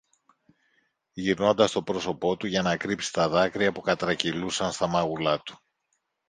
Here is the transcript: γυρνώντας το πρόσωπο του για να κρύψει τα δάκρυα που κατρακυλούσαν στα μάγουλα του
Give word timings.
γυρνώντας 1.13 1.71
το 1.71 1.83
πρόσωπο 1.83 2.37
του 2.37 2.47
για 2.47 2.61
να 2.61 2.77
κρύψει 2.77 3.13
τα 3.13 3.29
δάκρυα 3.29 3.71
που 3.71 3.81
κατρακυλούσαν 3.81 4.71
στα 4.71 4.87
μάγουλα 4.87 5.41
του 5.41 5.57